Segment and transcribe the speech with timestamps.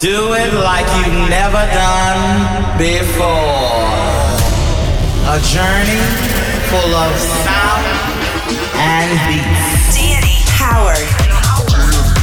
[0.00, 3.26] Do it like you've never done before.
[5.26, 5.98] A journey
[6.70, 7.82] full of sound
[8.78, 9.98] and beats.
[9.98, 11.02] Danny Howard.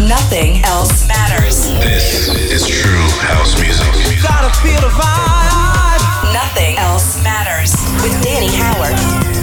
[0.08, 1.66] Nothing else matters.
[1.84, 4.24] This is true house music.
[4.24, 6.32] Gotta feel the vibe.
[6.32, 8.96] Nothing else matters with Danny Howard.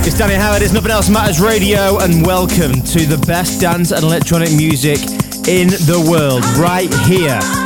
[0.07, 4.03] It's Danny Howard, it's Nothing Else Matters Radio, and welcome to the best dance and
[4.03, 5.01] electronic music
[5.47, 7.62] in the world, right here.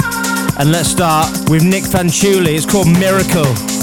[0.59, 2.56] And let's start with Nick Fanciulli.
[2.56, 3.76] It's called Miracle.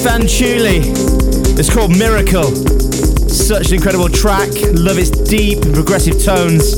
[0.00, 0.80] Fanciulli.
[1.58, 2.44] It's called Miracle.
[3.28, 4.48] Such an incredible track.
[4.72, 6.74] Love its deep and progressive tones.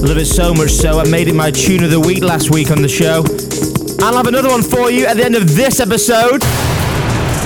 [0.00, 2.70] Love it so much so I made it my tune of the week last week
[2.70, 3.24] on the show.
[4.02, 6.40] I'll have another one for you at the end of this episode.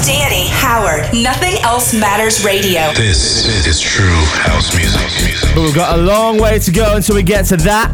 [0.06, 1.12] Danny Howard.
[1.12, 2.92] Nothing else matters radio.
[2.94, 4.06] This is true
[4.46, 5.50] house music.
[5.56, 7.90] But we've got a long way to go until we get to that.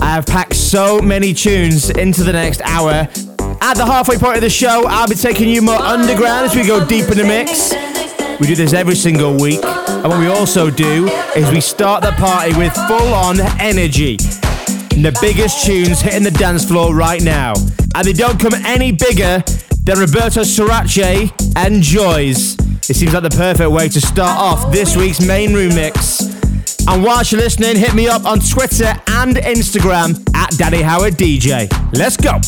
[0.00, 3.06] I have packed so many tunes into the next hour.
[3.70, 6.66] At the halfway point of the show, I'll be taking you more underground as we
[6.66, 7.72] go deep in the mix.
[8.40, 9.64] We do this every single week.
[9.64, 14.16] And what we also do is we start the party with full on energy.
[14.90, 17.54] And the biggest tunes hitting the dance floor right now.
[17.94, 19.40] And they don't come any bigger
[19.84, 22.56] than Roberto Surace and Joys.
[22.90, 26.22] It seems like the perfect way to start off this week's main room mix.
[26.88, 31.70] And whilst you're listening, hit me up on Twitter and Instagram at Danny Howard DJ.
[31.96, 32.40] Let's go.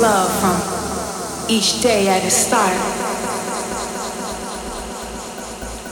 [0.00, 2.72] love from each day at a start.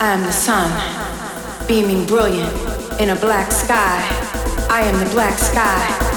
[0.01, 0.71] I am the sun,
[1.69, 2.55] beaming brilliant
[3.01, 4.01] in a black sky.
[4.71, 6.08] I am the black sky.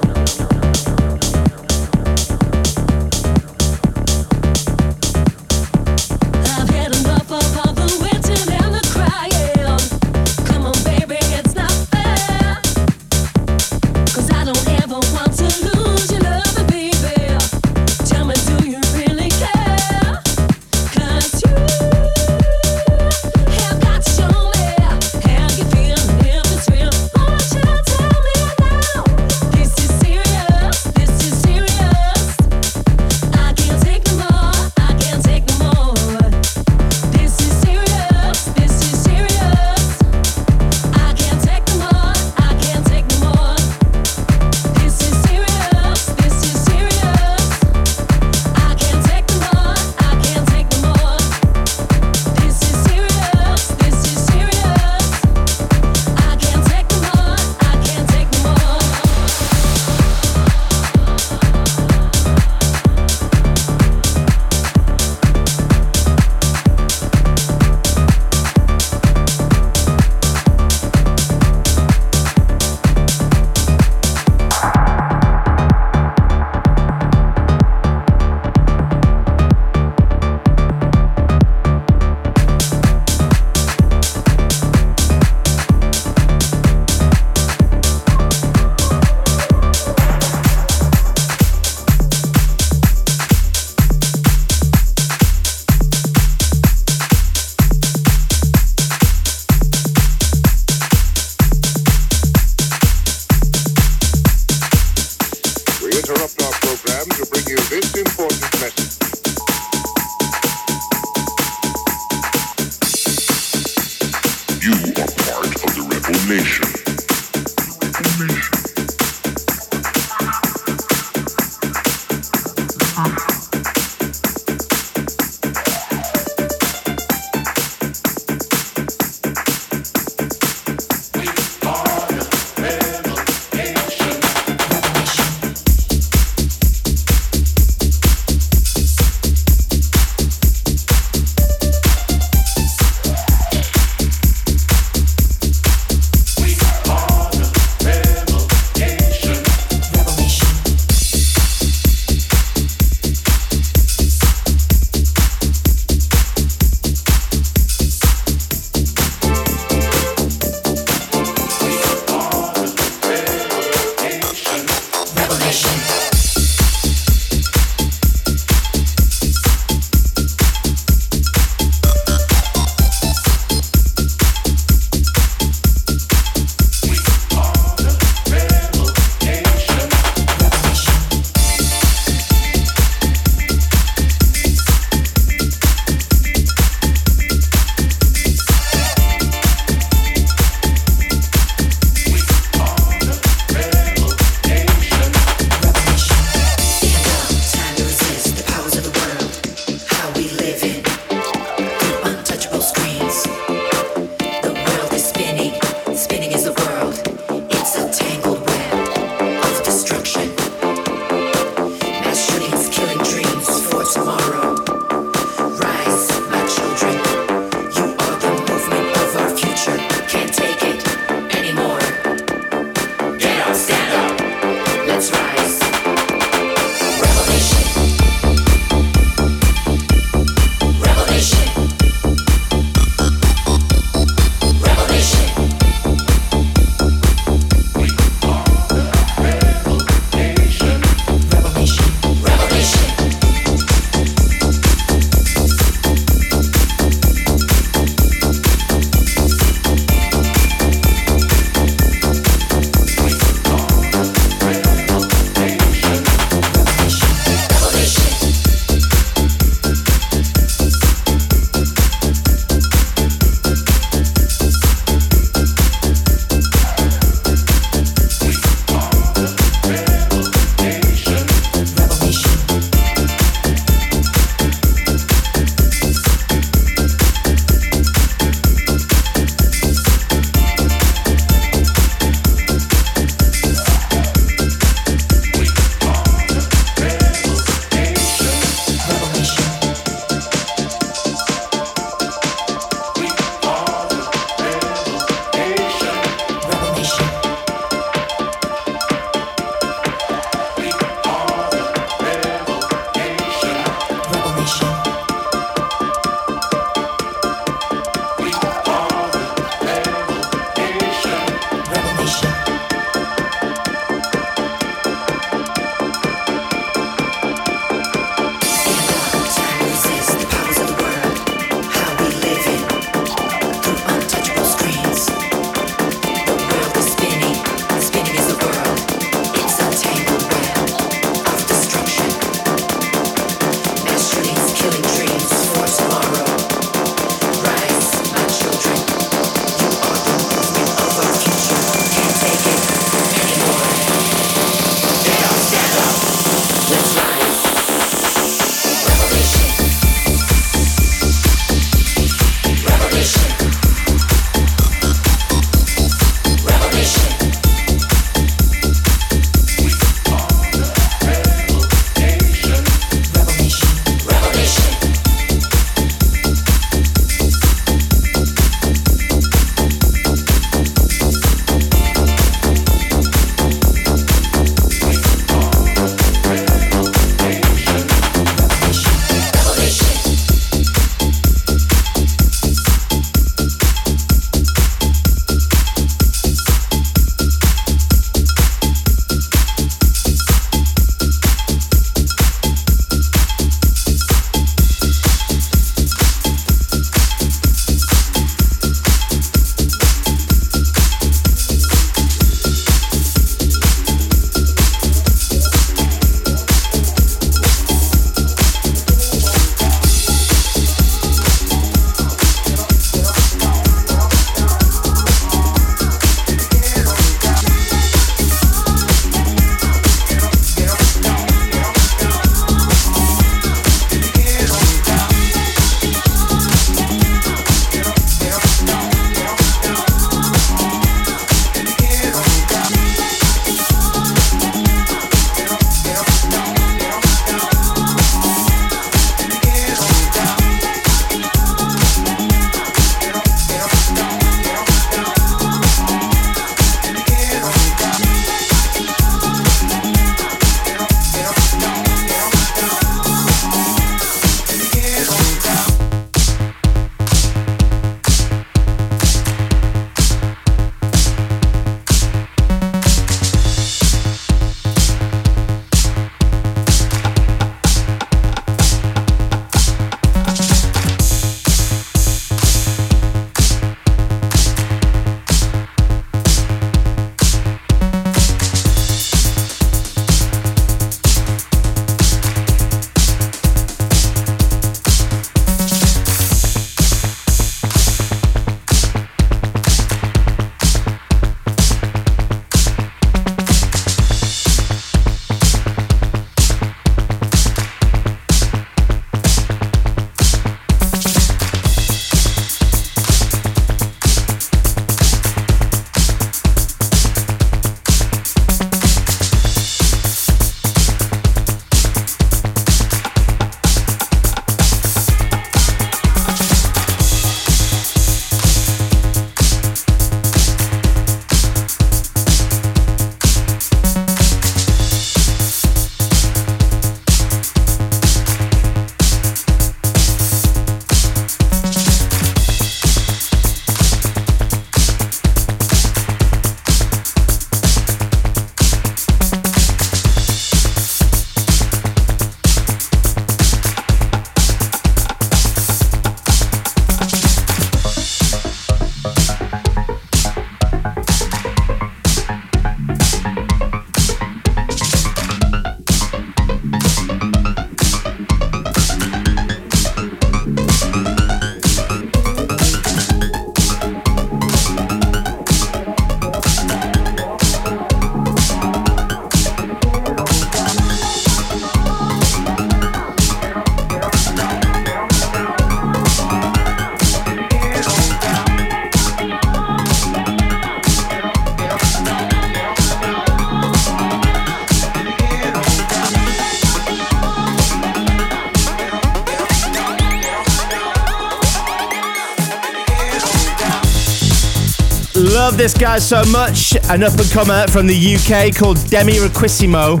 [596.08, 596.74] So much.
[596.88, 600.00] An up and comer from the UK called Demi Riquísimo.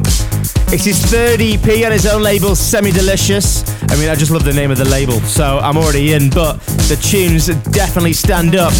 [0.72, 3.62] It's his third EP on his own label, Semi Delicious.
[3.90, 6.60] I mean, I just love the name of the label, so I'm already in, but
[6.88, 8.72] the tunes definitely stand up.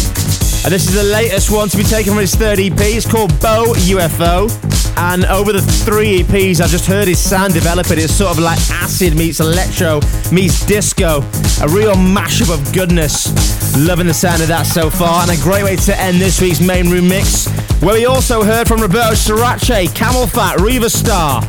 [0.63, 2.73] And this is the latest one to be taken from his third EP.
[2.79, 4.78] It's called Bow UFO.
[4.99, 7.99] And over the three EPs, I've just heard his sound developing.
[7.99, 11.21] It's sort of like acid meets electro meets disco.
[11.63, 13.31] A real mashup of goodness.
[13.77, 15.23] Loving the sound of that so far.
[15.23, 17.47] And a great way to end this week's main room mix,
[17.81, 21.41] where we also heard from Roberto Surace, CamelPhat, Riva Starr.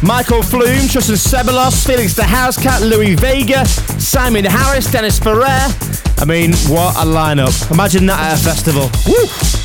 [0.00, 5.66] Michael Flume, Tristan Ceballos, Felix the Housecat, Louie Vega, Simon Harris, Dennis Ferrer.
[6.18, 7.70] I mean, what a lineup.
[7.72, 8.88] Imagine that at a festival.
[9.06, 9.57] Woo!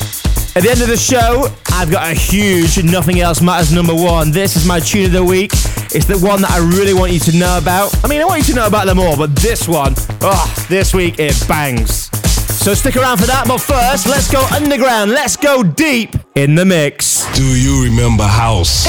[0.55, 4.29] At the end of the show, I've got a huge Nothing Else Matters number one.
[4.29, 5.51] This is my tune of the week.
[5.95, 7.91] It's the one that I really want you to know about.
[8.05, 10.93] I mean, I want you to know about them all, but this one, oh, this
[10.93, 12.11] week it bangs.
[12.53, 15.09] So stick around for that, but first, let's go underground.
[15.09, 17.25] Let's go deep in the mix.
[17.35, 18.83] Do you remember House?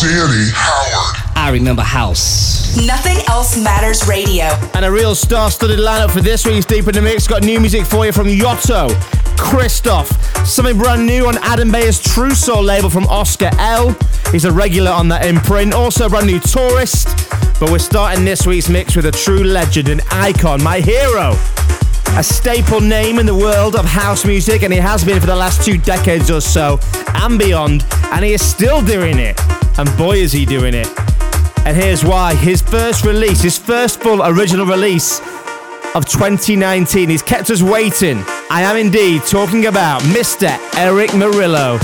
[0.00, 1.25] Danny Howard.
[1.46, 2.76] I remember House.
[2.76, 4.46] Nothing else matters radio.
[4.74, 7.28] And a real star-studded lineup for this week's Deep in the Mix.
[7.28, 8.90] Got new music for you from Yotto,
[9.38, 10.10] Christoph,
[10.44, 13.96] something brand new on Adam Beyer's Truesoul label from Oscar L.
[14.32, 15.72] He's a regular on that imprint.
[15.72, 17.06] Also, a brand new Tourist.
[17.60, 21.36] But we're starting this week's mix with a true legend, an icon, my hero.
[22.18, 25.36] A staple name in the world of house music, and he has been for the
[25.36, 26.80] last two decades or so
[27.14, 29.40] and beyond, and he is still doing it.
[29.78, 30.88] And boy, is he doing it.
[31.66, 35.18] And here's why his first release, his first full original release
[35.96, 38.22] of 2019, he's kept us waiting.
[38.48, 40.46] I am indeed talking about Mr.
[40.78, 41.80] Erick Morillo.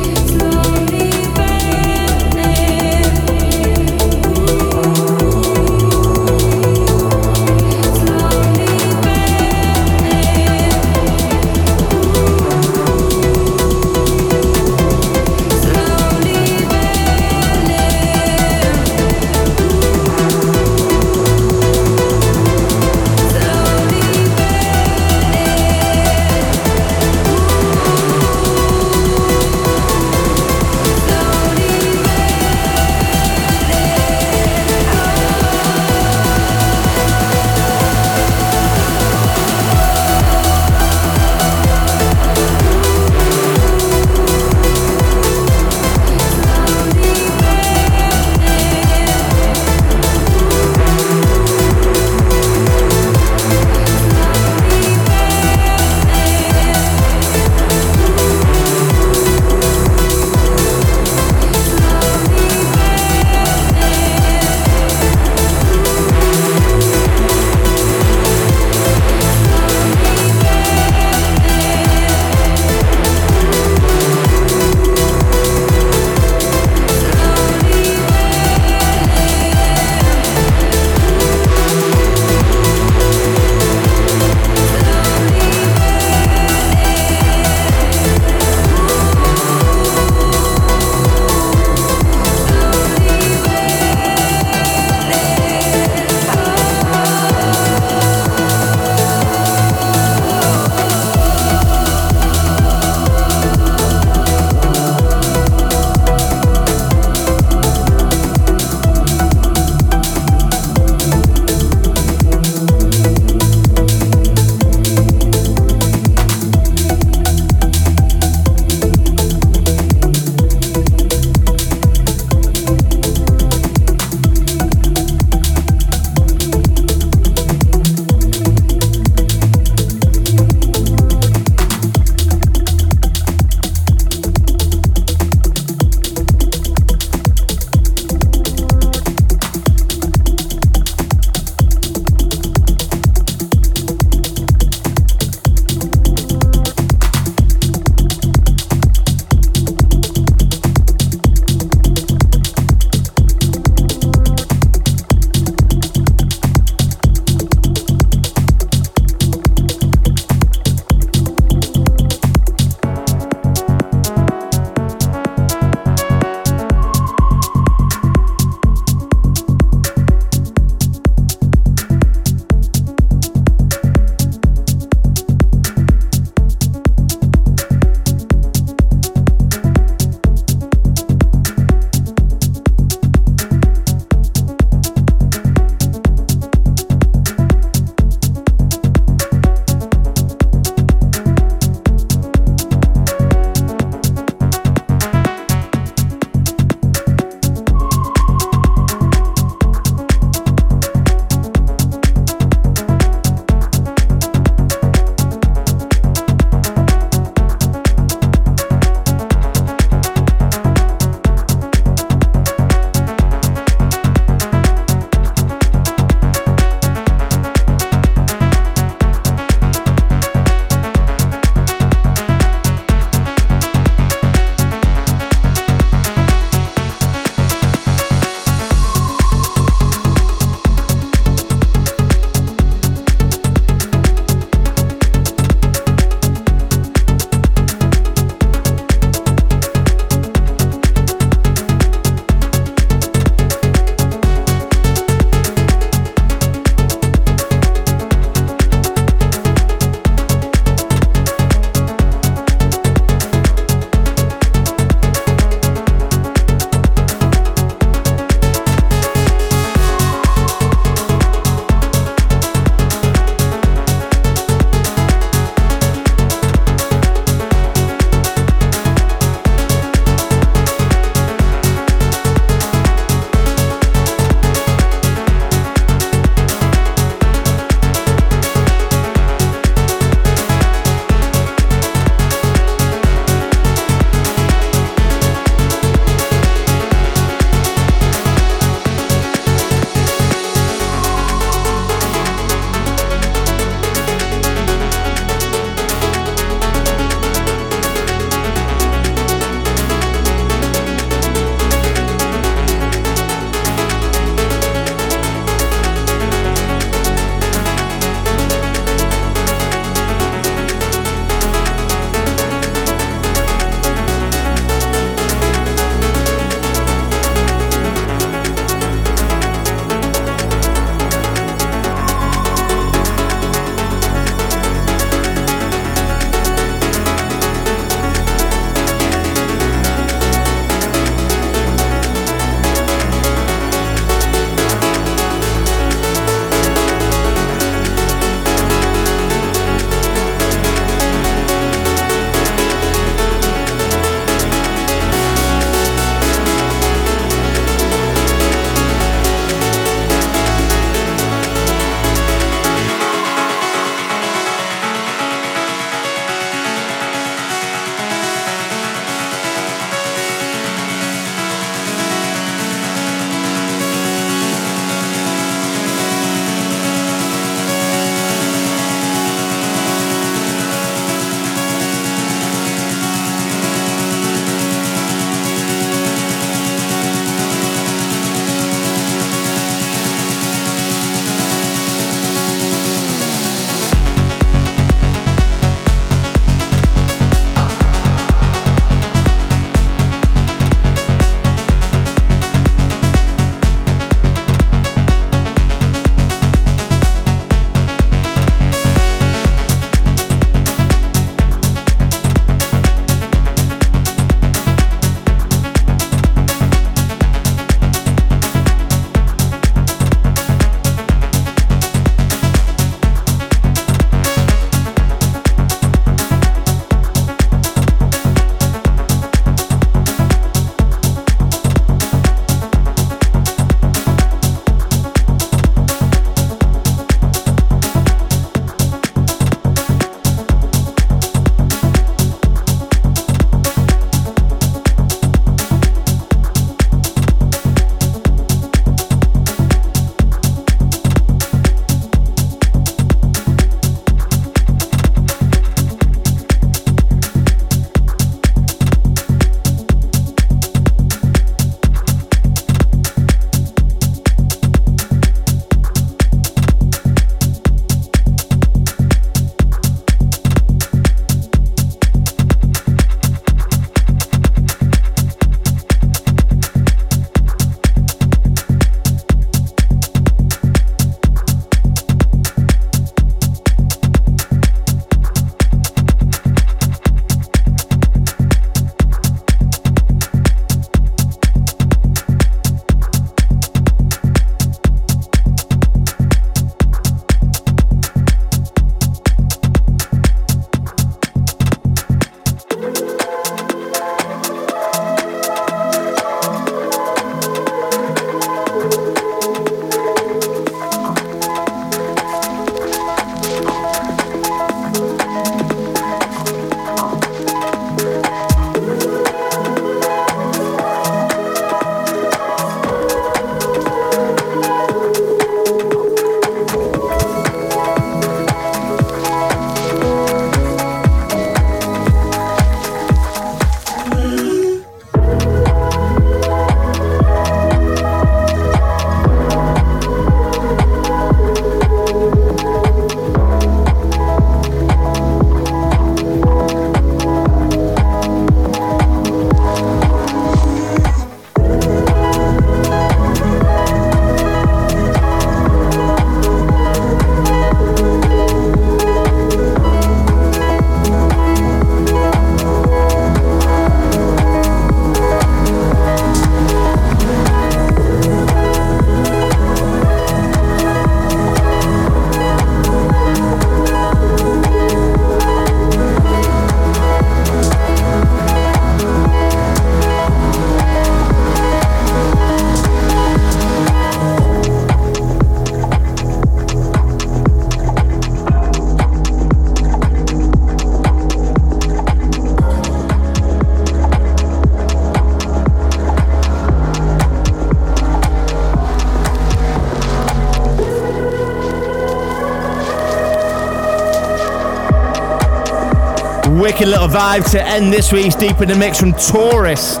[596.68, 600.00] Wicked little vibe to end this week's Deep in the Mix from Tourist.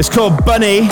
[0.00, 0.86] It's called Bunny.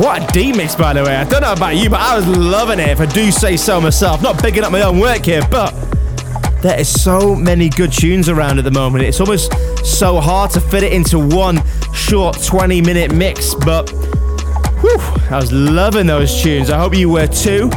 [0.00, 1.16] What a deep mix, by the way.
[1.16, 3.80] I don't know about you, but I was loving it, if I do say so
[3.80, 4.22] myself.
[4.22, 5.72] Not bigging up my own work here, but
[6.62, 9.02] there is so many good tunes around at the moment.
[9.02, 9.52] It's almost
[9.84, 11.60] so hard to fit it into one
[11.92, 13.90] short 20 minute mix, but
[14.82, 16.70] whew, I was loving those tunes.
[16.70, 17.70] I hope you were too.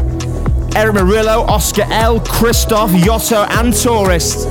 [0.76, 4.48] Erick Morillo, Oscar L, Christoph, Yotto, and Tourist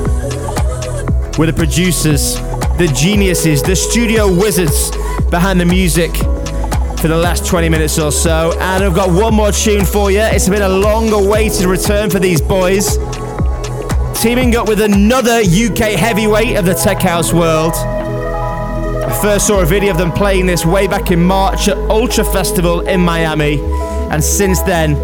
[1.40, 2.34] were the producers,
[2.76, 4.90] the geniuses, the studio wizards
[5.30, 6.14] behind the music
[7.00, 8.52] for the last 20 minutes or so.
[8.60, 10.20] And I've got one more tune for you.
[10.20, 12.98] It's been a long awaited return for these boys.
[14.20, 17.72] Teaming up with another UK heavyweight of the tech house world.
[17.72, 22.24] I first saw a video of them playing this way back in March at Ultra
[22.24, 23.60] Festival in Miami.
[24.10, 24.94] And since then,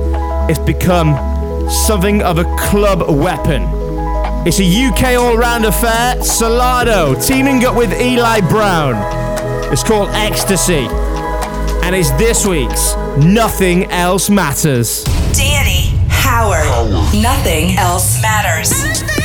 [0.50, 1.16] it's become
[1.70, 3.75] something of a club weapon.
[4.48, 6.14] It's a UK all round affair.
[6.18, 8.94] Solardo teaming up with Eli Brown.
[9.72, 10.86] It's called Ecstasy
[11.82, 15.02] and it's this week's Nothing Else Matters.
[15.32, 16.64] Danny Howard.
[17.12, 19.15] Nothing else matters.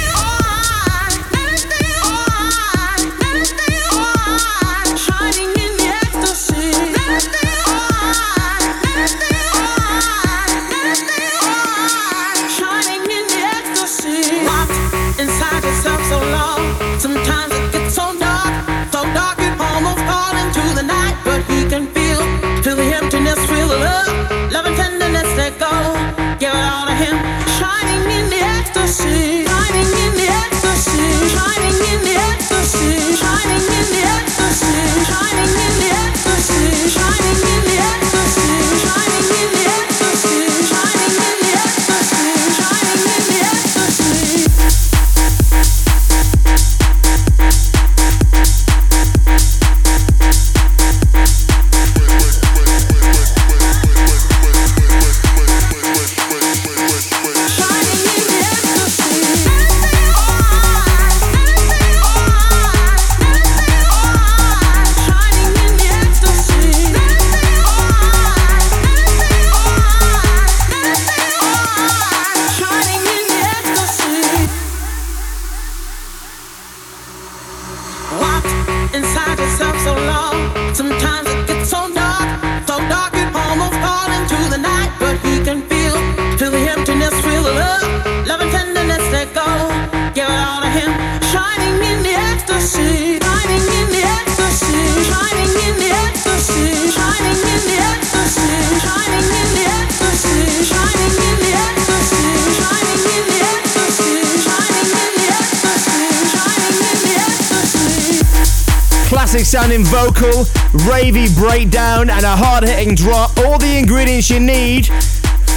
[114.22, 114.88] Ingredients you need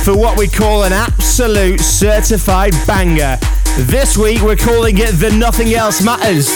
[0.05, 3.37] for what we call an absolute certified banger.
[3.81, 6.49] This week we're calling it The Nothing Else Matters.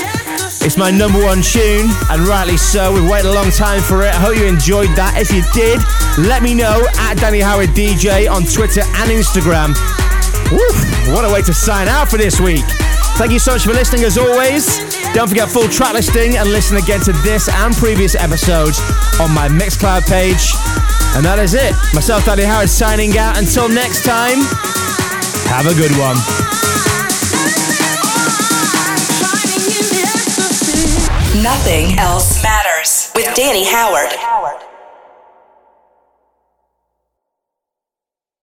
[0.65, 2.95] It's my number one tune, and rightly so.
[2.95, 4.15] We've waited a long time for it.
[4.15, 5.17] I hope you enjoyed that.
[5.19, 5.81] If you did,
[6.27, 9.75] let me know at Danny Howard DJ on Twitter and Instagram.
[10.51, 12.65] Woo, what a way to sign out for this week.
[13.19, 14.79] Thank you so much for listening as always.
[15.15, 18.79] Don't forget full track listing and listen again to this and previous episodes
[19.21, 20.55] on my Mixcloud page.
[21.17, 21.75] And that is it.
[21.95, 23.39] Myself, Danny Howard, signing out.
[23.39, 24.39] Until next time,
[25.49, 26.17] have a good one.
[31.43, 34.28] Nothing else matters with Danny Howard.